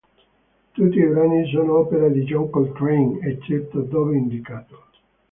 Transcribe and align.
Tutti 0.71 0.97
i 0.97 1.05
brani 1.05 1.47
sono 1.51 1.77
opera 1.81 2.07
di 2.09 2.23
John 2.23 2.49
Coltrane 2.49 3.19
eccetto 3.21 3.81
dove 3.81 4.17
indicato. 4.17 4.85